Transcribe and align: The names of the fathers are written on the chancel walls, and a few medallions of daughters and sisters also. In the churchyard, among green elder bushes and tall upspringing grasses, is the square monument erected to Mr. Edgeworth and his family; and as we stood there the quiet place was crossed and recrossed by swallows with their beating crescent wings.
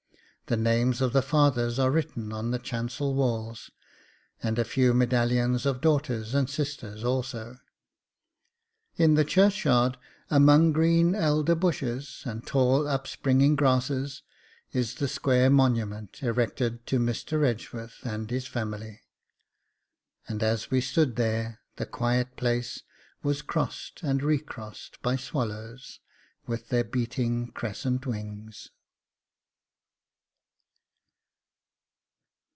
The 0.47 0.57
names 0.57 0.99
of 0.99 1.13
the 1.13 1.21
fathers 1.21 1.79
are 1.79 1.89
written 1.89 2.33
on 2.33 2.51
the 2.51 2.59
chancel 2.59 3.15
walls, 3.15 3.71
and 4.43 4.59
a 4.59 4.65
few 4.65 4.93
medallions 4.93 5.65
of 5.65 5.79
daughters 5.79 6.35
and 6.35 6.49
sisters 6.49 7.05
also. 7.05 7.57
In 8.97 9.13
the 9.13 9.23
churchyard, 9.23 9.95
among 10.29 10.73
green 10.73 11.15
elder 11.15 11.55
bushes 11.55 12.23
and 12.25 12.45
tall 12.45 12.85
upspringing 12.85 13.55
grasses, 13.55 14.23
is 14.73 14.95
the 14.95 15.07
square 15.07 15.49
monument 15.49 16.21
erected 16.21 16.85
to 16.87 16.99
Mr. 16.99 17.45
Edgeworth 17.45 17.99
and 18.03 18.29
his 18.29 18.45
family; 18.45 19.03
and 20.27 20.43
as 20.43 20.69
we 20.69 20.81
stood 20.81 21.15
there 21.15 21.61
the 21.77 21.85
quiet 21.85 22.35
place 22.35 22.83
was 23.23 23.41
crossed 23.41 24.03
and 24.03 24.21
recrossed 24.21 25.01
by 25.01 25.15
swallows 25.15 26.01
with 26.45 26.67
their 26.67 26.83
beating 26.83 27.53
crescent 27.53 28.05
wings. 28.05 28.69